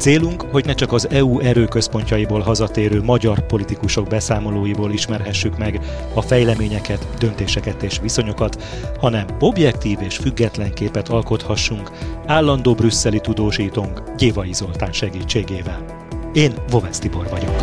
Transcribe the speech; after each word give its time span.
Célunk, 0.00 0.44
hogy 0.50 0.64
ne 0.64 0.72
csak 0.74 0.92
az 0.92 1.08
EU 1.10 1.38
erőközpontjaiból 1.38 2.40
hazatérő 2.40 3.02
magyar 3.02 3.46
politikusok 3.46 4.08
beszámolóiból 4.08 4.92
ismerhessük 4.92 5.58
meg 5.58 5.80
a 6.14 6.22
fejleményeket, 6.22 7.06
döntéseket 7.18 7.82
és 7.82 7.98
viszonyokat, 8.02 8.62
hanem 9.00 9.26
objektív 9.40 9.98
és 10.00 10.16
független 10.16 10.72
képet 10.74 11.08
alkothassunk 11.08 11.90
állandó 12.26 12.74
brüsszeli 12.74 13.20
tudósítónk 13.20 14.02
Gyévai 14.16 14.52
Zoltán 14.52 14.92
segítségével. 14.92 15.84
Én 16.32 16.52
Vovesz 16.70 16.98
Tibor 16.98 17.28
vagyok. 17.30 17.54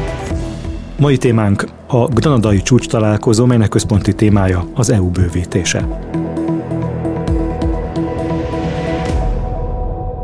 Mai 1.00 1.18
témánk 1.18 1.70
a 1.88 2.06
granadai 2.06 2.62
csúcs 2.62 2.88
találkozó, 2.88 3.46
melynek 3.46 3.70
központi 3.70 4.16
témája 4.16 4.68
az 4.74 4.90
EU 4.90 5.10
bővítése. 5.10 5.88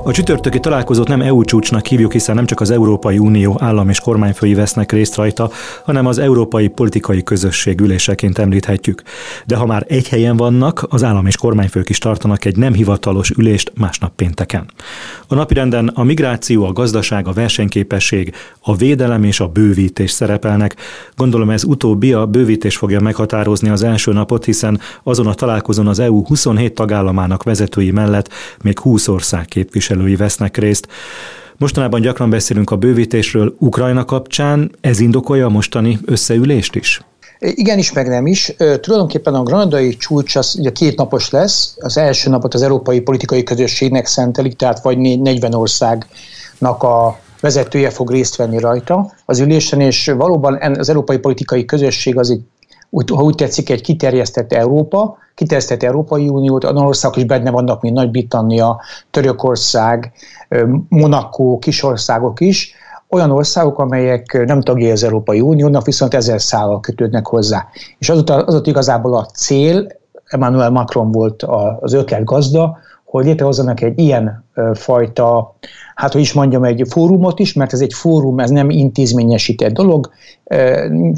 A 0.06 0.12
csütörtöki 0.12 0.60
találkozót 0.60 1.08
nem 1.08 1.22
EU 1.22 1.44
csúcsnak 1.44 1.86
hívjuk, 1.86 2.12
hiszen 2.12 2.36
nem 2.36 2.46
csak 2.46 2.62
az 2.62 2.72
Európai 2.72 3.18
Unió 3.18 3.58
állam 3.60 3.90
és 3.90 4.00
kormányfői 4.00 4.54
vesznek 4.54 4.92
részt 4.92 5.16
rajta, 5.16 5.50
hanem 5.86 6.06
az 6.06 6.18
Európai 6.18 6.68
Politikai 6.68 7.24
Közösség 7.24 7.82
üléseként 7.82 8.38
említhetjük. 8.38 9.02
De 9.46 9.56
ha 9.56 9.66
már 9.66 9.86
egy 9.88 10.10
helyen 10.10 10.38
vannak, 10.38 10.86
az 10.90 11.04
állam 11.04 11.26
és 11.26 11.38
kormányfők 11.38 11.90
is 11.90 11.98
tartanak 11.98 12.46
egy 12.46 12.58
nem 12.58 12.74
hivatalos 12.74 13.30
ülést 13.30 13.72
másnap 13.76 14.16
pénteken. 14.16 14.66
A 15.28 15.36
napirenden 15.36 15.88
a 15.88 16.04
migráció, 16.04 16.66
a 16.66 16.72
gazdaság, 16.72 17.28
a 17.28 17.34
versenyképesség, 17.34 18.34
a 18.62 18.76
védelem 18.76 19.24
és 19.24 19.40
a 19.40 19.48
bővítés 19.48 20.12
szerepelnek. 20.12 20.76
Gondolom 21.16 21.50
ez 21.50 21.64
utóbbi 21.64 22.14
a 22.14 22.26
bővítés 22.26 22.78
fogja 22.78 23.00
meghatározni 23.00 23.70
az 23.70 23.84
első 23.84 24.12
napot, 24.12 24.46
hiszen 24.46 24.80
azon 25.04 25.28
a 25.28 25.34
találkozón 25.34 25.88
az 25.88 26.00
EU 26.00 26.26
27 26.26 26.74
tagállamának 26.74 27.44
vezetői 27.44 27.92
mellett 27.92 28.30
még 28.64 28.80
20 28.80 29.08
ország 29.08 29.46
képvisel 29.46 29.92
képviselői 29.94 30.16
vesznek 30.16 30.58
részt. 30.58 30.88
Mostanában 31.58 32.02
gyakran 32.02 32.30
beszélünk 32.30 32.72
a 32.72 32.76
bővítésről 32.76 33.56
Ukrajna 33.60 34.06
kapcsán, 34.06 34.72
ez 34.82 35.00
indokolja 35.00 35.46
a 35.46 35.50
mostani 35.50 36.00
összeülést 36.06 36.76
is? 36.76 37.02
Igen 37.40 37.78
is, 37.78 37.94
meg 37.94 38.08
nem 38.08 38.28
is. 38.28 38.54
Tulajdonképpen 38.58 39.34
a 39.34 39.44
granadai 39.44 39.96
csúcs 39.96 40.36
az 40.36 40.56
ugye 40.60 40.72
két 40.72 40.98
napos 40.98 41.30
lesz. 41.30 41.76
Az 41.80 41.98
első 41.98 42.30
napot 42.30 42.54
az 42.54 42.62
Európai 42.62 43.00
Politikai 43.00 43.44
Közösségnek 43.44 44.06
szentelik, 44.06 44.56
tehát 44.56 44.82
vagy 44.82 44.98
40 44.98 45.54
országnak 45.54 46.84
a 46.84 47.20
vezetője 47.40 47.90
fog 47.90 48.12
részt 48.12 48.36
venni 48.36 48.60
rajta 48.60 49.12
az 49.26 49.40
ülésen, 49.40 49.82
és 49.82 50.12
valóban 50.18 50.62
az 50.78 50.90
Európai 50.90 51.18
Politikai 51.18 51.66
Közösség 51.66 52.18
az 52.18 52.30
egy 52.30 52.42
ha 53.14 53.24
úgy 53.24 53.36
tetszik, 53.36 53.70
egy 53.70 53.82
kiterjesztett 53.82 54.54
Európa, 54.54 55.18
kiterjesztett 55.36 55.84
Európai 55.84 56.28
Uniót, 56.28 56.64
olyan 56.64 56.78
országok 56.78 57.18
is 57.18 57.26
benne 57.26 57.52
vannak, 57.52 57.82
mint 57.82 57.96
Nagy-Britannia, 57.96 58.82
Törökország, 59.12 60.12
Monaco, 60.90 61.58
kisországok 61.58 62.40
is, 62.40 62.74
olyan 63.10 63.32
országok, 63.32 63.80
amelyek 63.80 64.44
nem 64.46 64.62
tagjai 64.62 64.92
az 64.92 65.04
Európai 65.04 65.42
Uniónak, 65.42 65.86
viszont 65.86 66.14
ezer 66.14 66.42
szállal 66.42 66.80
kötődnek 66.80 67.28
hozzá. 67.28 67.68
És 67.98 68.10
azóta, 68.10 68.36
azóta 68.36 68.70
igazából 68.70 69.16
a 69.16 69.26
cél, 69.26 69.88
Emmanuel 70.26 70.70
Macron 70.70 71.12
volt 71.12 71.44
az 71.80 71.94
ötlet 71.94 72.24
gazda, 72.24 72.78
hogy 73.14 73.26
létrehozzanak 73.26 73.82
egy 73.82 74.00
ilyen 74.00 74.46
fajta, 74.74 75.56
hát 75.96 76.12
hogy 76.12 76.22
is 76.22 76.34
mondjam, 76.34 76.64
egy 76.64 76.84
fórumot 76.90 77.40
is, 77.40 77.54
mert 77.54 77.74
ez 77.74 77.82
egy 77.82 77.94
fórum, 77.94 78.40
ez 78.40 78.50
nem 78.50 78.70
intézményesített 78.70 79.74
dolog. 79.74 80.12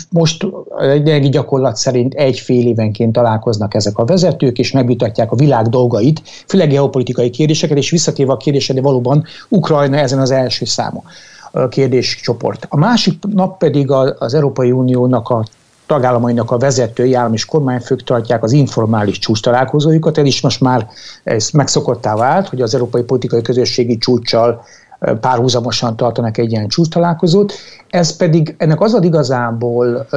Most 0.09 0.47
egy 0.95 1.29
gyakorlat 1.29 1.75
szerint 1.75 2.13
egy-fél 2.13 2.67
évenként 2.67 3.13
találkoznak 3.13 3.73
ezek 3.73 3.97
a 3.97 4.05
vezetők, 4.05 4.57
és 4.57 4.71
megvitatják 4.71 5.31
a 5.31 5.35
világ 5.35 5.67
dolgait, 5.67 6.21
főleg 6.47 6.69
geopolitikai 6.69 7.29
kérdéseket, 7.29 7.77
és 7.77 7.89
visszatérve 7.89 8.31
a 8.31 8.37
kérdésre, 8.37 8.73
de 8.73 8.81
valóban 8.81 9.23
Ukrajna 9.49 9.97
ezen 9.97 10.19
az 10.19 10.31
első 10.31 10.65
számú 10.65 11.03
kérdéscsoport. 11.69 12.65
A 12.69 12.77
másik 12.77 13.23
nap 13.33 13.57
pedig 13.57 13.91
az 14.19 14.33
Európai 14.33 14.71
Uniónak 14.71 15.29
a 15.29 15.45
tagállamainak 15.85 16.51
a 16.51 16.57
vezetői 16.57 17.13
állam 17.13 17.33
és 17.33 17.45
kormányfők 17.45 18.03
tartják 18.03 18.43
az 18.43 18.51
informális 18.51 19.19
csúcs 19.19 19.41
találkozójukat. 19.41 20.17
Ez 20.17 20.25
is 20.25 20.41
most 20.41 20.61
már 20.61 20.87
ez 21.23 21.49
megszokottá 21.49 22.15
vált, 22.15 22.49
hogy 22.49 22.61
az 22.61 22.73
Európai 22.73 23.03
Politikai 23.03 23.41
Közösségi 23.41 23.97
csúcssal 23.97 24.63
párhuzamosan 25.19 25.95
tartanak 25.95 26.37
egy 26.37 26.51
ilyen 26.51 26.67
csúcs 26.67 26.89
találkozót. 26.89 27.53
Ez 27.89 28.15
pedig, 28.15 28.55
ennek 28.57 28.81
az 28.81 28.93
ad 28.93 29.03
igazából, 29.03 30.07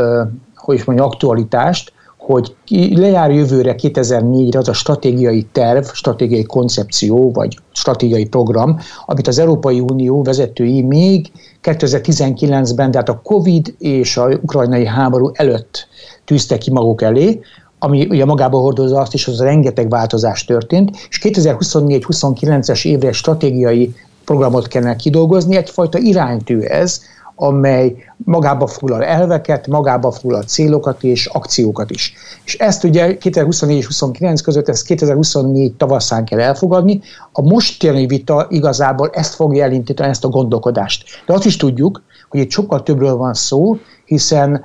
hogy 0.54 0.74
is 0.74 0.84
mondjam, 0.84 1.08
aktualitást, 1.08 1.92
hogy 2.28 2.54
lejár 2.94 3.30
jövőre 3.30 3.74
2004-re 3.78 4.58
az 4.58 4.68
a 4.68 4.72
stratégiai 4.72 5.46
terv, 5.52 5.84
stratégiai 5.84 6.42
koncepció, 6.42 7.32
vagy 7.32 7.58
stratégiai 7.72 8.26
program, 8.26 8.78
amit 9.06 9.28
az 9.28 9.38
Európai 9.38 9.80
Unió 9.80 10.22
vezetői 10.22 10.82
még 10.82 11.30
2019-ben, 11.62 12.90
tehát 12.90 13.08
a 13.08 13.20
Covid 13.22 13.74
és 13.78 14.16
a 14.16 14.28
ukrajnai 14.42 14.86
háború 14.86 15.30
előtt 15.32 15.86
tűzte 16.24 16.58
ki 16.58 16.70
maguk 16.70 17.02
elé, 17.02 17.40
ami 17.78 18.06
ugye 18.10 18.24
magába 18.24 18.58
hordozza 18.58 19.00
azt 19.00 19.14
is, 19.14 19.24
hogy 19.24 19.34
az 19.34 19.40
rengeteg 19.40 19.88
változás 19.88 20.44
történt, 20.44 20.90
és 21.08 21.20
2024-29-es 21.22 22.86
évre 22.86 23.12
stratégiai 23.12 23.94
programot 24.24 24.66
kellene 24.66 24.96
kidolgozni, 24.96 25.56
egyfajta 25.56 25.98
iránytű 25.98 26.60
ez, 26.60 27.00
amely 27.41 27.97
magába 28.16 28.66
foglal 28.66 29.04
elveket, 29.04 29.66
magába 29.66 30.10
foglal 30.10 30.43
célokat 30.43 31.03
és 31.03 31.26
akciókat 31.26 31.91
is. 31.91 32.15
És 32.44 32.54
ezt 32.54 32.84
ugye 32.84 33.16
2024 33.16 33.76
és 33.76 33.87
2029 33.87 34.41
között, 34.41 34.69
ezt 34.69 34.87
2024 34.87 35.75
tavaszán 35.75 36.25
kell 36.25 36.41
elfogadni. 36.41 37.00
A 37.32 37.43
mostani 37.43 38.06
vita 38.06 38.47
igazából 38.49 39.10
ezt 39.12 39.34
fogja 39.34 39.65
elindítani, 39.65 40.09
ezt 40.09 40.25
a 40.25 40.28
gondolkodást. 40.28 41.04
De 41.26 41.32
azt 41.32 41.44
is 41.44 41.56
tudjuk, 41.56 42.03
hogy 42.28 42.41
itt 42.41 42.50
sokkal 42.50 42.82
többről 42.82 43.16
van 43.16 43.34
szó, 43.34 43.76
hiszen 44.05 44.65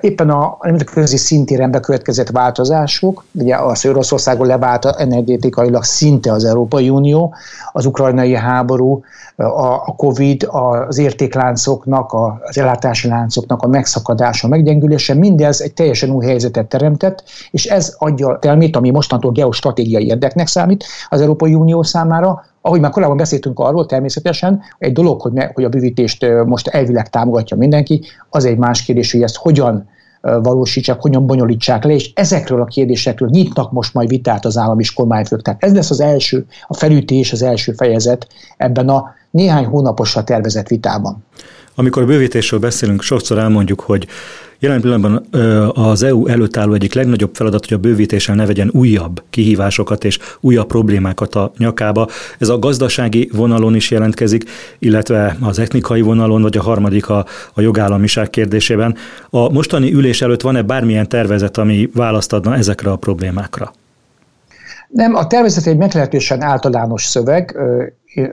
éppen 0.00 0.30
a 0.30 0.58
nemzetközi 0.60 1.16
szintéren 1.16 1.70
bekövetkezett 1.70 2.30
változások, 2.30 3.24
ugye 3.32 3.56
az 3.56 3.86
Oroszországon 3.86 4.46
levált 4.46 4.84
energetikailag 4.84 5.84
szinte 5.84 6.32
az 6.32 6.44
Európai 6.44 6.88
Unió, 6.88 7.34
az 7.72 7.86
ukrajnai 7.86 8.34
háború, 8.34 9.02
a 9.36 9.96
Covid, 9.96 10.48
az 10.50 10.98
értékláncoknak, 10.98 12.12
az 12.12 12.58
ellátási 12.58 13.08
láncoknak 13.08 13.62
a 13.62 13.66
megszakadása, 13.66 14.48
meggyengülése, 14.48 15.14
mindez 15.14 15.60
egy 15.60 15.74
teljesen 15.74 16.10
új 16.10 16.24
helyzetet 16.24 16.66
teremtett, 16.66 17.24
és 17.50 17.64
ez 17.64 17.94
adja 17.98 18.38
telmét, 18.38 18.76
ami 18.76 18.90
mostantól 18.90 19.32
geostratégiai 19.32 20.06
érdeknek 20.06 20.46
számít 20.46 20.84
az 21.08 21.20
Európai 21.20 21.54
Unió 21.54 21.82
számára, 21.82 22.44
ahogy 22.62 22.80
már 22.80 22.90
korábban 22.90 23.16
beszéltünk 23.16 23.58
arról, 23.58 23.86
természetesen 23.86 24.62
egy 24.78 24.92
dolog, 24.92 25.20
hogy, 25.20 25.32
me, 25.32 25.50
hogy 25.54 25.64
a 25.64 25.68
bővítést 25.68 26.26
most 26.46 26.68
elvileg 26.68 27.10
támogatja 27.10 27.56
mindenki, 27.56 28.04
az 28.30 28.44
egy 28.44 28.56
más 28.56 28.82
kérdés, 28.82 29.12
hogy 29.12 29.22
ezt 29.22 29.36
hogyan 29.36 29.88
valósítsák, 30.22 31.00
hogyan 31.00 31.26
bonyolítsák 31.26 31.84
le, 31.84 31.92
és 31.92 32.12
ezekről 32.14 32.60
a 32.60 32.64
kérdésekről 32.64 33.28
nyitnak 33.28 33.72
most 33.72 33.94
majd 33.94 34.08
vitát 34.08 34.44
az 34.44 34.56
állam 34.56 34.78
és 34.78 34.92
kormányfők. 34.92 35.42
Tehát 35.42 35.62
ez 35.64 35.74
lesz 35.74 35.90
az 35.90 36.00
első, 36.00 36.46
a 36.66 36.74
felütés, 36.74 37.32
az 37.32 37.42
első 37.42 37.72
fejezet 37.72 38.26
ebben 38.56 38.88
a 38.88 39.14
néhány 39.30 39.64
hónaposra 39.64 40.24
tervezett 40.24 40.68
vitában. 40.68 41.24
Amikor 41.74 42.02
a 42.02 42.06
bővítésről 42.06 42.60
beszélünk, 42.60 43.02
sokszor 43.02 43.38
elmondjuk, 43.38 43.80
hogy 43.80 44.06
jelen 44.58 44.80
pillanatban 44.80 45.26
az 45.74 46.02
EU 46.02 46.26
előtt 46.26 46.56
álló 46.56 46.72
egyik 46.72 46.94
legnagyobb 46.94 47.34
feladat, 47.34 47.66
hogy 47.66 47.76
a 47.76 47.80
bővítéssel 47.80 48.34
ne 48.34 48.46
vegyen 48.46 48.70
újabb 48.72 49.22
kihívásokat 49.30 50.04
és 50.04 50.18
újabb 50.40 50.66
problémákat 50.66 51.34
a 51.34 51.52
nyakába. 51.58 52.08
Ez 52.38 52.48
a 52.48 52.58
gazdasági 52.58 53.30
vonalon 53.32 53.74
is 53.74 53.90
jelentkezik, 53.90 54.44
illetve 54.78 55.36
az 55.40 55.58
etnikai 55.58 56.00
vonalon, 56.00 56.42
vagy 56.42 56.56
a 56.56 56.62
harmadik 56.62 57.08
a, 57.08 57.26
a 57.54 57.60
jogállamiság 57.60 58.30
kérdésében. 58.30 58.96
A 59.30 59.52
mostani 59.52 59.92
ülés 59.92 60.22
előtt 60.22 60.40
van-e 60.40 60.62
bármilyen 60.62 61.08
tervezet, 61.08 61.58
ami 61.58 61.90
választ 61.94 62.32
adna 62.32 62.56
ezekre 62.56 62.90
a 62.90 62.96
problémákra? 62.96 63.72
Nem, 64.88 65.14
a 65.14 65.26
tervezet 65.26 65.66
egy 65.66 65.76
meglehetősen 65.76 66.42
általános 66.42 67.04
szöveg, 67.04 67.56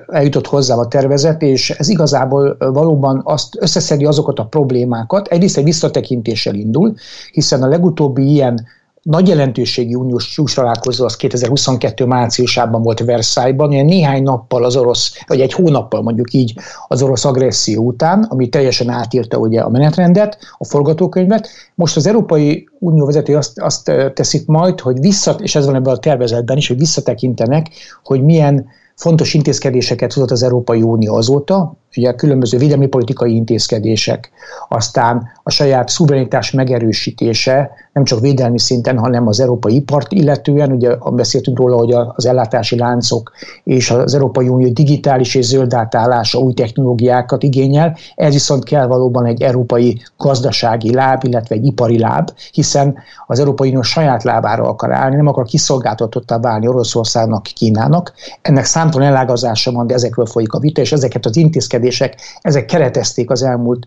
eljutott 0.07 0.47
hozzá 0.47 0.75
a 0.75 0.87
tervezet, 0.87 1.41
és 1.41 1.69
ez 1.69 1.89
igazából 1.89 2.55
valóban 2.59 3.21
azt 3.23 3.55
összeszedi 3.59 4.05
azokat 4.05 4.39
a 4.39 4.45
problémákat. 4.45 5.27
Egyrészt 5.27 5.57
egy 5.57 5.63
visszatekintéssel 5.63 6.55
indul, 6.55 6.93
hiszen 7.31 7.63
a 7.63 7.67
legutóbbi 7.67 8.29
ilyen 8.31 8.67
nagy 9.01 9.27
jelentőségi 9.27 9.95
uniós 9.95 10.27
csúcs 10.27 10.55
találkozó 10.55 11.05
az 11.05 11.15
2022 11.15 12.05
márciusában 12.05 12.81
volt 12.81 12.99
Versailles-ban, 12.99 13.71
ilyen 13.71 13.85
néhány 13.85 14.23
nappal 14.23 14.63
az 14.63 14.75
orosz, 14.75 15.13
vagy 15.27 15.41
egy 15.41 15.53
hónappal 15.53 16.01
mondjuk 16.01 16.33
így 16.33 16.53
az 16.87 17.01
orosz 17.01 17.25
agresszió 17.25 17.85
után, 17.85 18.23
ami 18.23 18.49
teljesen 18.49 18.89
átírta 18.89 19.37
ugye 19.37 19.61
a 19.61 19.69
menetrendet, 19.69 20.37
a 20.57 20.65
forgatókönyvet. 20.65 21.47
Most 21.75 21.95
az 21.95 22.07
Európai 22.07 22.69
Unió 22.79 23.05
vezető 23.05 23.35
azt, 23.35 23.59
azt 23.59 23.91
teszik 24.13 24.47
majd, 24.47 24.79
hogy 24.79 24.99
vissza, 24.99 25.31
és 25.31 25.55
ez 25.55 25.65
van 25.65 25.75
ebben 25.75 25.93
a 25.93 25.97
tervezetben 25.97 26.57
is, 26.57 26.67
hogy 26.67 26.77
visszatekintenek, 26.77 27.67
hogy 28.03 28.23
milyen 28.23 28.65
fontos 28.99 29.33
intézkedéseket 29.33 30.13
hozott 30.13 30.31
az 30.31 30.43
Európai 30.43 30.81
Unió 30.81 31.15
azóta, 31.15 31.77
ugye 31.97 32.13
különböző 32.13 32.57
védelmi 32.57 32.87
politikai 32.87 33.35
intézkedések, 33.35 34.29
aztán 34.69 35.27
a 35.43 35.49
saját 35.49 35.89
szuverenitás 35.89 36.51
megerősítése, 36.51 37.71
nem 37.93 38.03
csak 38.03 38.19
védelmi 38.19 38.59
szinten, 38.59 38.97
hanem 38.97 39.27
az 39.27 39.39
európai 39.39 39.75
ipart 39.75 40.11
illetően, 40.11 40.71
ugye 40.71 40.95
beszéltünk 41.11 41.57
róla, 41.57 41.77
hogy 41.77 41.93
az 42.15 42.25
ellátási 42.25 42.77
láncok 42.77 43.31
és 43.63 43.91
az 43.91 44.13
Európai 44.13 44.47
Unió 44.47 44.69
digitális 44.69 45.35
és 45.35 45.45
zöld 45.45 45.73
átállása 45.73 46.39
új 46.39 46.53
technológiákat 46.53 47.43
igényel, 47.43 47.97
ez 48.15 48.33
viszont 48.33 48.63
kell 48.63 48.87
valóban 48.87 49.25
egy 49.25 49.41
európai 49.41 50.01
gazdasági 50.17 50.93
láb, 50.93 51.23
illetve 51.23 51.55
egy 51.55 51.65
ipari 51.65 51.99
láb, 51.99 52.29
hiszen 52.51 52.97
az 53.27 53.39
Európai 53.39 53.69
Unió 53.69 53.81
saját 53.81 54.23
lábára 54.23 54.67
akar 54.67 54.91
állni, 54.91 55.15
nem 55.15 55.27
akar 55.27 55.45
kiszolgáltatottá 55.45 56.39
válni 56.39 56.67
Oroszországnak, 56.67 57.43
Kínának. 57.43 58.13
Ennek 58.41 58.65
számtalan 58.89 59.15
elágazása 59.15 59.71
van, 59.71 59.87
de 59.87 59.93
ezekről 59.93 60.25
folyik 60.25 60.53
a 60.53 60.59
vita, 60.59 60.81
és 60.81 60.91
ezeket 60.91 61.25
az 61.25 61.35
intézkedések, 61.35 62.15
ezek 62.41 62.65
keretezték 62.65 63.29
az 63.29 63.43
elmúlt 63.43 63.85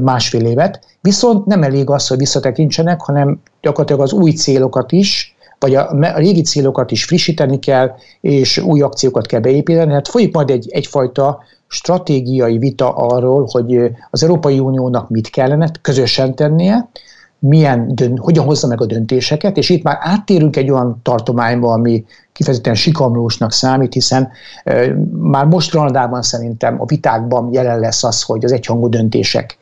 másfél 0.00 0.46
évet. 0.46 0.80
Viszont 1.00 1.46
nem 1.46 1.62
elég 1.62 1.90
az, 1.90 2.06
hogy 2.06 2.18
visszatekintsenek, 2.18 3.00
hanem 3.00 3.40
gyakorlatilag 3.60 4.02
az 4.02 4.12
új 4.12 4.30
célokat 4.30 4.92
is, 4.92 5.36
vagy 5.58 5.74
a 5.74 6.12
régi 6.16 6.42
célokat 6.42 6.90
is 6.90 7.04
frissíteni 7.04 7.58
kell, 7.58 7.94
és 8.20 8.58
új 8.58 8.80
akciókat 8.80 9.26
kell 9.26 9.40
beépíteni. 9.40 9.92
Hát 9.92 10.08
folyik 10.08 10.34
majd 10.34 10.50
egy, 10.50 10.68
egyfajta 10.70 11.42
stratégiai 11.68 12.58
vita 12.58 12.94
arról, 12.94 13.46
hogy 13.50 13.90
az 14.10 14.22
Európai 14.22 14.58
Uniónak 14.58 15.10
mit 15.10 15.30
kellene 15.30 15.70
közösen 15.82 16.34
tennie, 16.34 16.88
milyen 17.46 17.94
dönt, 17.94 18.18
hogyan 18.18 18.44
hozza 18.44 18.66
meg 18.66 18.80
a 18.80 18.86
döntéseket, 18.86 19.56
és 19.56 19.68
itt 19.68 19.82
már 19.82 19.98
áttérünk 20.00 20.56
egy 20.56 20.70
olyan 20.70 21.00
tartományba, 21.02 21.72
ami 21.72 22.04
kifejezetten 22.32 22.74
sikamlósnak 22.74 23.52
számít, 23.52 23.92
hiszen 23.92 24.28
már 25.20 25.46
most 25.46 25.70
Granadában 25.70 26.22
szerintem 26.22 26.80
a 26.80 26.86
vitákban 26.86 27.48
jelen 27.52 27.80
lesz 27.80 28.04
az, 28.04 28.22
hogy 28.22 28.44
az 28.44 28.52
egyhangú 28.52 28.88
döntések 28.88 29.58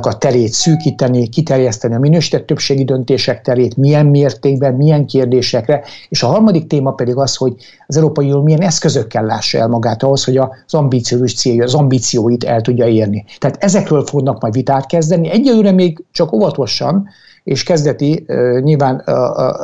a 0.00 0.18
terét 0.18 0.52
szűkíteni, 0.52 1.28
kiterjeszteni 1.28 1.94
a 1.94 1.98
minősített 1.98 2.46
többségi 2.46 2.84
döntések 2.84 3.42
terét, 3.42 3.76
milyen 3.76 4.06
mértékben, 4.06 4.74
milyen 4.74 5.06
kérdésekre, 5.06 5.84
és 6.08 6.22
a 6.22 6.26
harmadik 6.26 6.66
téma 6.66 6.92
pedig 6.92 7.16
az, 7.16 7.36
hogy 7.36 7.54
az 7.86 7.96
Európai 7.96 8.26
Unió 8.26 8.42
milyen 8.42 8.62
eszközökkel 8.62 9.24
lássa 9.24 9.58
el 9.58 9.68
magát 9.68 10.02
ahhoz, 10.02 10.24
hogy 10.24 10.36
az 10.36 10.74
ambíciós 10.74 11.34
célja, 11.34 11.64
az 11.64 11.74
ambícióit 11.74 12.44
el 12.44 12.60
tudja 12.60 12.86
érni. 12.86 13.24
Tehát 13.38 13.56
ezekről 13.62 14.06
fognak 14.06 14.40
majd 14.40 14.54
vitát 14.54 14.86
kezdeni. 14.86 15.30
Egyelőre 15.30 15.72
még 15.72 16.04
csak 16.12 16.32
óvatosan, 16.32 17.08
és 17.48 17.62
kezdeti 17.62 18.26
nyilván 18.60 19.02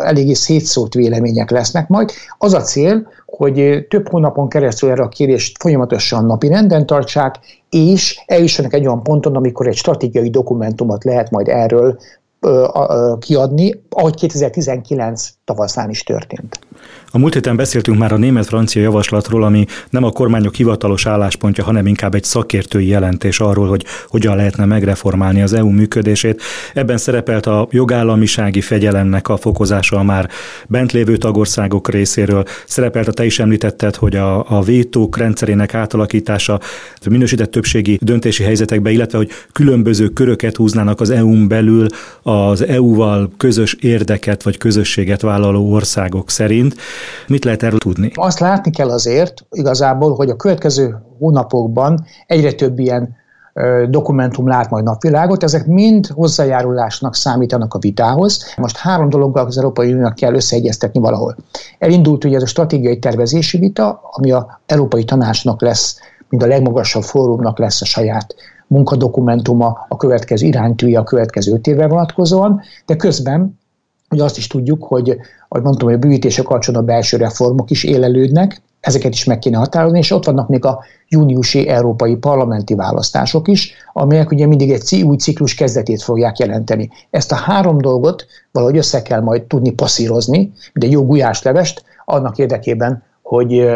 eléggé 0.04 0.32
szétszólt 0.32 0.94
vélemények 0.94 1.50
lesznek 1.50 1.88
majd. 1.88 2.10
Az 2.38 2.54
a 2.54 2.60
cél, 2.60 3.08
hogy 3.26 3.86
több 3.88 4.08
hónapon 4.08 4.48
keresztül 4.48 4.90
erre 4.90 5.02
a 5.02 5.08
kérdést 5.08 5.56
folyamatosan 5.62 6.24
napi 6.24 6.48
renden 6.48 6.86
tartsák, 6.86 7.38
és 7.70 8.22
eljussanak 8.26 8.72
egy 8.72 8.86
olyan 8.86 9.02
ponton, 9.02 9.36
amikor 9.36 9.66
egy 9.66 9.76
stratégiai 9.76 10.30
dokumentumot 10.30 11.04
lehet 11.04 11.30
majd 11.30 11.48
erről 11.48 11.98
kiadni, 13.18 13.82
ahogy 13.88 14.14
2019 14.14 15.28
tavaszán 15.44 15.90
is 15.90 16.02
történt. 16.02 16.58
A 17.14 17.18
múlt 17.18 17.34
héten 17.34 17.56
beszéltünk 17.56 17.98
már 17.98 18.12
a 18.12 18.16
német-francia 18.16 18.82
javaslatról, 18.82 19.44
ami 19.44 19.66
nem 19.90 20.04
a 20.04 20.10
kormányok 20.10 20.54
hivatalos 20.54 21.06
álláspontja, 21.06 21.64
hanem 21.64 21.86
inkább 21.86 22.14
egy 22.14 22.24
szakértői 22.24 22.86
jelentés 22.86 23.40
arról, 23.40 23.68
hogy 23.68 23.84
hogyan 24.08 24.36
lehetne 24.36 24.64
megreformálni 24.64 25.42
az 25.42 25.52
EU 25.52 25.70
működését. 25.70 26.42
Ebben 26.74 26.96
szerepelt 26.96 27.46
a 27.46 27.68
jogállamisági 27.70 28.60
fegyelemnek 28.60 29.28
a 29.28 29.36
fokozása 29.36 29.96
a 29.96 30.02
már 30.02 30.30
bent 30.68 30.92
lévő 30.92 31.16
tagországok 31.16 31.88
részéről. 31.88 32.44
Szerepelt 32.66 33.08
a 33.08 33.12
te 33.12 33.24
is 33.24 33.38
említetted, 33.38 33.96
hogy 33.96 34.16
a, 34.16 34.56
a 34.58 34.62
vétók 34.62 35.16
rendszerének 35.16 35.74
átalakítása, 35.74 36.60
minősített 37.10 37.50
többségi 37.50 37.98
döntési 38.02 38.42
helyzetekbe, 38.42 38.90
illetve 38.90 39.18
hogy 39.18 39.30
különböző 39.52 40.08
köröket 40.08 40.56
húznának 40.56 41.00
az 41.00 41.10
EU-n 41.10 41.48
belül 41.48 41.86
az 42.22 42.66
EU-val 42.66 43.32
közös 43.36 43.76
érdeket 43.80 44.42
vagy 44.42 44.58
közösséget 44.58 45.20
vállaló 45.20 45.72
országok 45.72 46.30
szerint. 46.30 46.73
Mit 47.26 47.44
lehet 47.44 47.62
erről 47.62 47.78
tudni? 47.78 48.10
Azt 48.14 48.38
látni 48.38 48.70
kell 48.70 48.90
azért 48.90 49.46
igazából, 49.50 50.14
hogy 50.14 50.30
a 50.30 50.36
következő 50.36 50.96
hónapokban 51.18 52.04
egyre 52.26 52.52
több 52.52 52.78
ilyen 52.78 53.22
dokumentum 53.88 54.48
lát 54.48 54.70
majd 54.70 54.84
napvilágot, 54.84 55.42
ezek 55.42 55.66
mind 55.66 56.06
hozzájárulásnak 56.06 57.14
számítanak 57.14 57.74
a 57.74 57.78
vitához. 57.78 58.54
Most 58.56 58.76
három 58.76 59.08
dologgal 59.08 59.46
az 59.46 59.56
Európai 59.56 59.92
Uniónak 59.92 60.14
kell 60.14 60.34
összeegyeztetni 60.34 61.00
valahol. 61.00 61.36
Elindult 61.78 62.24
ugye 62.24 62.36
ez 62.36 62.42
a 62.42 62.46
stratégiai 62.46 62.98
tervezési 62.98 63.58
vita, 63.58 64.00
ami 64.02 64.30
a 64.30 64.60
Európai 64.66 65.04
Tanácsnak 65.04 65.62
lesz, 65.62 65.98
mint 66.28 66.42
a 66.42 66.46
legmagasabb 66.46 67.02
fórumnak 67.02 67.58
lesz 67.58 67.82
a 67.82 67.84
saját 67.84 68.34
munkadokumentuma, 68.66 69.86
a 69.88 69.96
következő 69.96 70.46
iránytűje 70.46 70.98
a 70.98 71.04
következő 71.04 71.52
öt 71.52 71.66
évre 71.66 71.88
vonatkozóan, 71.88 72.60
de 72.86 72.96
közben 72.96 73.58
Ugye 74.14 74.24
azt 74.24 74.36
is 74.36 74.46
tudjuk, 74.46 74.84
hogy, 74.84 75.16
ahogy 75.48 75.64
mondtam, 75.64 75.88
hogy 75.88 75.96
a 75.96 76.00
bűvítések 76.00 76.44
kapcsolatban 76.44 76.88
a 76.88 76.92
belső 76.92 77.16
reformok 77.16 77.70
is 77.70 77.84
élelődnek, 77.84 78.62
ezeket 78.80 79.12
is 79.12 79.24
meg 79.24 79.38
kéne 79.38 79.56
határozni, 79.56 79.98
és 79.98 80.10
ott 80.10 80.24
vannak 80.24 80.48
még 80.48 80.64
a 80.64 80.84
júniusi 81.08 81.68
európai 81.68 82.16
parlamenti 82.16 82.74
választások 82.74 83.48
is, 83.48 83.72
amelyek 83.92 84.30
ugye 84.30 84.46
mindig 84.46 84.70
egy 84.70 85.02
új 85.02 85.16
ciklus 85.16 85.54
kezdetét 85.54 86.02
fogják 86.02 86.38
jelenteni. 86.38 86.90
Ezt 87.10 87.32
a 87.32 87.34
három 87.34 87.78
dolgot 87.78 88.26
valahogy 88.52 88.76
össze 88.76 89.02
kell 89.02 89.20
majd 89.20 89.42
tudni 89.42 89.70
passzírozni, 89.70 90.52
egy 90.72 90.90
jó 90.90 91.04
gulyáslevest, 91.04 91.84
annak 92.04 92.38
érdekében, 92.38 93.02
hogy, 93.22 93.68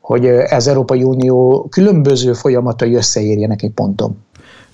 hogy 0.00 0.26
ez 0.26 0.66
Európai 0.66 1.02
Unió 1.02 1.66
különböző 1.70 2.32
folyamatai 2.32 2.94
összeérjenek 2.94 3.62
egy 3.62 3.72
ponton. 3.72 4.16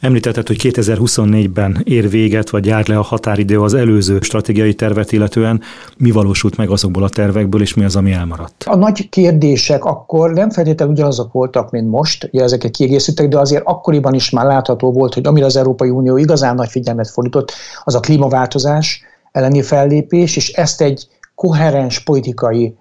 Említetted, 0.03 0.47
hogy 0.47 0.59
2024-ben 0.63 1.81
ér 1.85 2.09
véget, 2.09 2.51
vagy 2.51 2.67
jár 2.67 2.89
le 2.89 2.99
a 2.99 3.03
határidő 3.03 3.61
az 3.61 3.75
előző 3.75 4.19
stratégiai 4.21 4.75
tervet 4.75 5.13
illetően. 5.13 5.61
Mi 5.97 6.11
valósult 6.11 6.57
meg 6.57 6.71
azokból 6.71 7.03
a 7.03 7.09
tervekből, 7.09 7.61
és 7.61 7.75
mi 7.75 7.85
az, 7.85 7.97
ami 7.97 8.13
elmaradt? 8.13 8.65
A 8.67 8.77
nagy 8.77 9.09
kérdések 9.09 9.85
akkor 9.85 10.31
nem 10.31 10.51
feltétlenül 10.51 10.95
ugyanazok 10.95 11.33
voltak, 11.33 11.71
mint 11.71 11.91
most, 11.91 12.29
ugye 12.33 12.43
ezeket 12.43 12.71
kiegészítettek, 12.71 13.31
de 13.31 13.39
azért 13.39 13.63
akkoriban 13.65 14.15
is 14.15 14.31
már 14.31 14.47
látható 14.47 14.93
volt, 14.93 15.15
hogy 15.15 15.27
amire 15.27 15.47
az 15.47 15.57
Európai 15.57 15.91
Unió 15.91 16.17
igazán 16.17 16.55
nagy 16.55 16.71
figyelmet 16.71 17.11
fordított, 17.11 17.53
az 17.85 17.95
a 17.95 18.01
klímaváltozás 18.01 19.03
elleni 19.33 19.63
fellépés, 19.63 20.37
és 20.37 20.53
ezt 20.53 20.81
egy 20.81 21.07
koherens 21.35 22.01
politikai 22.01 22.75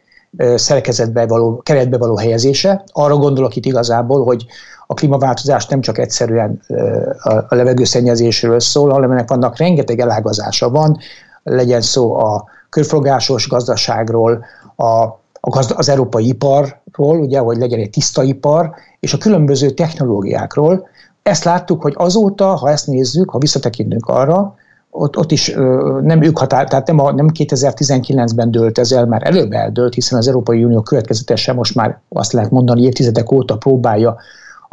szerkezetbe 0.55 1.27
való, 1.27 1.61
keretbe 1.63 1.97
való 1.97 2.17
helyezése. 2.17 2.83
Arra 2.91 3.15
gondolok 3.15 3.55
itt 3.55 3.65
igazából, 3.65 4.23
hogy 4.23 4.45
a 4.91 4.93
klímaváltozás 4.93 5.67
nem 5.67 5.81
csak 5.81 5.97
egyszerűen 5.97 6.61
a 7.47 7.55
levegőszennyezésről 7.55 8.59
szól, 8.59 8.89
hanem 8.89 9.11
ennek 9.11 9.29
vannak 9.29 9.57
rengeteg 9.57 9.99
elágazása 9.99 10.69
van, 10.69 10.97
legyen 11.43 11.81
szó 11.81 12.15
a 12.15 12.45
körforgásos 12.69 13.47
gazdaságról, 13.47 14.45
a, 14.75 15.03
a 15.39 15.49
gazda, 15.49 15.75
az 15.75 15.89
európai 15.89 16.27
iparról, 16.27 17.19
ugye, 17.19 17.39
hogy 17.39 17.57
legyen 17.57 17.79
egy 17.79 17.89
tiszta 17.89 18.23
ipar, 18.23 18.71
és 18.99 19.13
a 19.13 19.17
különböző 19.17 19.69
technológiákról. 19.69 20.87
Ezt 21.23 21.43
láttuk, 21.43 21.81
hogy 21.81 21.93
azóta, 21.97 22.45
ha 22.45 22.69
ezt 22.69 22.87
nézzük, 22.87 23.29
ha 23.29 23.37
visszatekintünk 23.37 24.05
arra, 24.05 24.55
ott, 24.89 25.17
ott 25.17 25.31
is 25.31 25.53
nem 26.01 26.21
ők 26.21 26.37
határ, 26.37 26.67
tehát 26.67 26.87
nem, 26.87 26.99
a, 26.99 27.11
nem 27.11 27.27
2019-ben 27.33 28.51
dőlt 28.51 28.77
ez 28.77 28.91
el, 28.91 29.05
már 29.05 29.21
előbb 29.23 29.51
eldőlt, 29.51 29.93
hiszen 29.93 30.17
az 30.17 30.27
Európai 30.27 30.63
Unió 30.63 30.81
következetesen 30.81 31.55
most 31.55 31.75
már 31.75 31.99
azt 32.09 32.33
lehet 32.33 32.51
mondani 32.51 32.81
évtizedek 32.81 33.31
óta 33.31 33.57
próbálja 33.57 34.17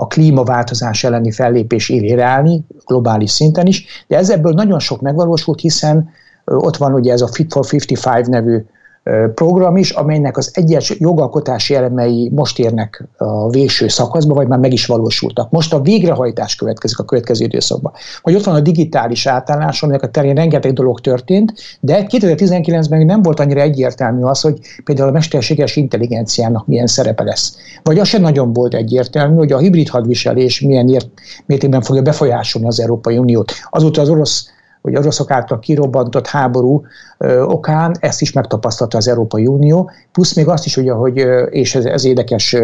a 0.00 0.06
klímaváltozás 0.06 1.04
elleni 1.04 1.32
fellépés 1.32 1.88
élére 1.88 2.24
állni, 2.24 2.64
globális 2.86 3.30
szinten 3.30 3.66
is, 3.66 4.04
de 4.06 4.16
ez 4.16 4.30
ebből 4.30 4.52
nagyon 4.52 4.78
sok 4.78 5.00
megvalósult, 5.00 5.60
hiszen 5.60 6.10
ott 6.44 6.76
van 6.76 6.94
ugye 6.94 7.12
ez 7.12 7.20
a 7.20 7.26
Fit 7.26 7.52
for 7.52 7.64
55 7.72 8.26
nevű 8.26 8.64
program 9.34 9.76
is, 9.76 9.90
amelynek 9.90 10.36
az 10.36 10.50
egyes 10.52 10.94
jogalkotási 10.98 11.74
elemei 11.74 12.30
most 12.34 12.58
érnek 12.58 13.08
a 13.16 13.50
végső 13.50 13.88
szakaszba, 13.88 14.34
vagy 14.34 14.48
már 14.48 14.58
meg 14.58 14.72
is 14.72 14.86
valósultak. 14.86 15.50
Most 15.50 15.74
a 15.74 15.80
végrehajtás 15.80 16.54
következik 16.54 16.98
a 16.98 17.04
következő 17.04 17.44
időszakban. 17.44 17.92
Vagy 18.22 18.34
ott 18.34 18.44
van 18.44 18.54
a 18.54 18.60
digitális 18.60 19.26
átállás, 19.26 19.82
aminek 19.82 20.02
a 20.02 20.08
terén 20.08 20.34
rengeteg 20.34 20.72
dolog 20.72 21.00
történt, 21.00 21.52
de 21.80 22.06
2019-ben 22.08 23.06
nem 23.06 23.22
volt 23.22 23.40
annyira 23.40 23.60
egyértelmű 23.60 24.22
az, 24.22 24.40
hogy 24.40 24.58
például 24.84 25.08
a 25.08 25.12
mesterséges 25.12 25.76
intelligenciának 25.76 26.66
milyen 26.66 26.86
szerepe 26.86 27.22
lesz. 27.22 27.56
Vagy 27.82 27.98
az 27.98 28.08
sem 28.08 28.20
nagyon 28.20 28.52
volt 28.52 28.74
egyértelmű, 28.74 29.36
hogy 29.36 29.52
a 29.52 29.58
hibrid 29.58 29.88
hadviselés 29.88 30.60
milyen 30.60 31.02
mértékben 31.46 31.82
fogja 31.82 32.02
befolyásolni 32.02 32.66
az 32.68 32.80
Európai 32.80 33.18
Uniót. 33.18 33.52
Azóta 33.70 34.00
az 34.00 34.08
orosz 34.08 34.48
hogy 34.82 34.96
oroszok 34.96 35.30
által 35.30 35.58
kirobbantott 35.58 36.26
háború 36.26 36.84
ö, 37.18 37.42
okán 37.42 37.96
ezt 38.00 38.20
is 38.20 38.32
megtapasztalta 38.32 38.96
az 38.96 39.08
Európai 39.08 39.46
Unió, 39.46 39.90
plusz 40.12 40.34
még 40.34 40.48
azt 40.48 40.66
is, 40.66 40.76
ugye, 40.76 40.92
hogy, 40.92 41.16
és 41.50 41.74
ez, 41.74 41.84
ez 41.84 42.04
érdekes 42.04 42.56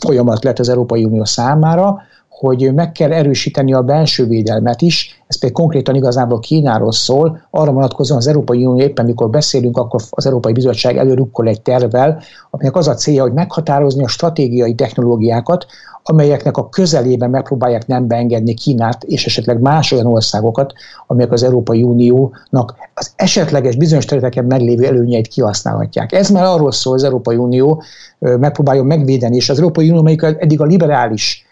folyamat 0.00 0.44
lett 0.44 0.58
az 0.58 0.68
Európai 0.68 1.04
Unió 1.04 1.24
számára, 1.24 2.02
hogy 2.38 2.74
meg 2.74 2.92
kell 2.92 3.12
erősíteni 3.12 3.72
a 3.72 3.82
belső 3.82 4.26
védelmet 4.26 4.82
is, 4.82 5.22
ez 5.26 5.38
pedig 5.38 5.54
konkrétan 5.54 5.94
igazából 5.94 6.38
Kínáról 6.38 6.92
szól, 6.92 7.40
arra 7.50 7.72
vonatkozóan 7.72 8.18
az 8.18 8.26
Európai 8.26 8.66
Unió 8.66 8.86
éppen 8.86 9.04
mikor 9.04 9.30
beszélünk, 9.30 9.76
akkor 9.76 10.00
az 10.10 10.26
Európai 10.26 10.52
Bizottság 10.52 10.96
előrukkol 10.96 11.48
egy 11.48 11.62
tervvel, 11.62 12.22
aminek 12.50 12.76
az 12.76 12.88
a 12.88 12.94
célja, 12.94 13.22
hogy 13.22 13.32
meghatározni 13.32 14.04
a 14.04 14.08
stratégiai 14.08 14.74
technológiákat, 14.74 15.66
amelyeknek 16.02 16.56
a 16.56 16.68
közelében 16.68 17.30
megpróbálják 17.30 17.86
nem 17.86 18.06
beengedni 18.06 18.54
Kínát 18.54 19.04
és 19.04 19.26
esetleg 19.26 19.60
más 19.60 19.92
olyan 19.92 20.06
országokat, 20.06 20.72
amelyek 21.06 21.32
az 21.32 21.42
Európai 21.42 21.82
Uniónak 21.82 22.74
az 22.94 23.10
esetleges 23.16 23.76
bizonyos 23.76 24.04
területeken 24.04 24.44
meglévő 24.44 24.86
előnyeit 24.86 25.28
kihasználhatják. 25.28 26.12
Ez 26.12 26.30
már 26.30 26.44
arról 26.44 26.72
szól, 26.72 26.94
az 26.94 27.04
Európai 27.04 27.36
Unió 27.36 27.82
megpróbálja 28.18 28.82
megvédeni, 28.82 29.36
és 29.36 29.48
az 29.48 29.58
Európai 29.58 29.88
Unió, 29.88 30.00
amelyik 30.00 30.22
eddig 30.22 30.60
a 30.60 30.64
liberális 30.64 31.46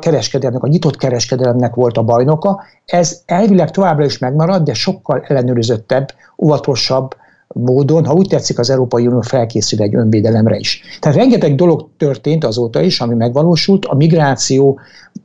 kereskedelemnek, 0.00 0.62
a 0.62 0.68
nyitott 0.68 0.96
kereskedelemnek 0.96 1.74
volt 1.74 1.96
a 1.96 2.02
bajnoka. 2.02 2.62
Ez 2.84 3.22
elvileg 3.26 3.70
továbbra 3.70 4.04
is 4.04 4.18
megmarad, 4.18 4.62
de 4.62 4.74
sokkal 4.74 5.24
ellenőrizöttebb, 5.28 6.08
óvatosabb 6.42 7.14
módon, 7.48 8.04
ha 8.04 8.14
úgy 8.14 8.28
tetszik, 8.28 8.58
az 8.58 8.70
Európai 8.70 9.06
Unió 9.06 9.20
felkészül 9.20 9.82
egy 9.82 9.94
önvédelemre 9.94 10.56
is. 10.56 10.82
Tehát 11.00 11.16
rengeteg 11.16 11.54
dolog 11.54 11.88
történt 11.96 12.44
azóta 12.44 12.80
is, 12.80 13.00
ami 13.00 13.14
megvalósult. 13.14 13.84
A 13.84 13.94
migráció 13.94 14.80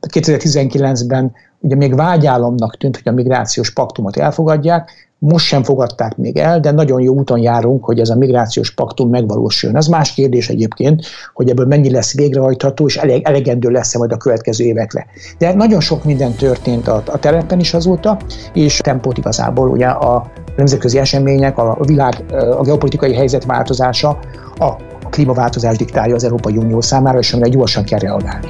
2019-ben 0.06 1.32
ugye 1.58 1.74
még 1.74 1.94
vágyálomnak 1.94 2.76
tűnt, 2.76 2.96
hogy 2.96 3.12
a 3.12 3.16
migrációs 3.16 3.72
paktumot 3.72 4.16
elfogadják, 4.16 5.09
most 5.22 5.46
sem 5.46 5.62
fogadták 5.62 6.16
még 6.16 6.36
el, 6.36 6.60
de 6.60 6.70
nagyon 6.70 7.00
jó 7.00 7.14
úton 7.14 7.38
járunk, 7.38 7.84
hogy 7.84 8.00
ez 8.00 8.08
a 8.08 8.16
migrációs 8.16 8.74
paktum 8.74 9.10
megvalósuljon. 9.10 9.78
Ez 9.78 9.86
más 9.86 10.14
kérdés 10.14 10.48
egyébként, 10.48 11.04
hogy 11.34 11.50
ebből 11.50 11.66
mennyi 11.66 11.90
lesz 11.90 12.14
végrehajtható, 12.14 12.86
és 12.86 12.96
elég, 12.96 13.22
elegendő 13.24 13.68
lesz-e 13.68 13.98
majd 13.98 14.12
a 14.12 14.16
következő 14.16 14.64
évekre. 14.64 15.06
De 15.38 15.54
nagyon 15.54 15.80
sok 15.80 16.04
minden 16.04 16.32
történt 16.32 16.88
a, 16.88 17.02
a 17.06 17.18
terepen 17.18 17.60
is 17.60 17.74
azóta, 17.74 18.18
és 18.52 18.76
tempót 18.76 19.18
igazából 19.18 19.68
ugye 19.68 19.86
a 19.86 20.30
nemzetközi 20.56 20.98
események, 20.98 21.58
a, 21.58 21.76
a 21.78 21.84
világ, 21.84 22.24
a 22.58 22.62
geopolitikai 22.62 23.14
helyzet 23.14 23.44
változása, 23.44 24.18
a 24.58 24.76
klímaváltozás 25.10 25.76
diktálja 25.76 26.14
az 26.14 26.24
Európai 26.24 26.56
Unió 26.56 26.80
számára, 26.80 27.18
és 27.18 27.32
amire 27.32 27.48
gyorsan 27.48 27.84
kell 27.84 27.98
reagálni. 27.98 28.48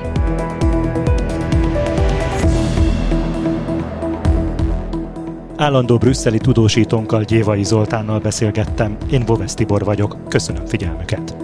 Állandó 5.61 5.97
brüsszeli 5.97 6.39
tudósítónkkal 6.39 7.23
Gyévai 7.23 7.65
Zoltánnal 7.65 8.19
beszélgettem. 8.19 8.97
Én 9.11 9.25
Boves 9.27 9.55
Tibor 9.55 9.85
vagyok. 9.85 10.29
Köszönöm 10.29 10.67
figyelmüket. 10.67 11.40